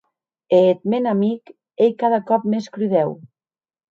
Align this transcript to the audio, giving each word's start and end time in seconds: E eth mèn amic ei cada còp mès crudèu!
E 0.57 0.59
eth 0.71 0.83
mèn 0.89 1.05
amic 1.13 1.41
ei 1.83 1.91
cada 1.99 2.19
còp 2.29 2.41
mès 2.51 2.65
crudèu! 2.73 3.09